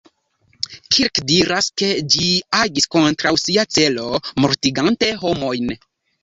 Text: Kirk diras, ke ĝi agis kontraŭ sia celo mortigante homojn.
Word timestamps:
Kirk 0.95 1.19
diras, 1.31 1.67
ke 1.81 1.89
ĝi 2.13 2.29
agis 2.61 2.89
kontraŭ 2.97 3.35
sia 3.43 3.67
celo 3.77 4.07
mortigante 4.47 5.13
homojn. 5.27 5.71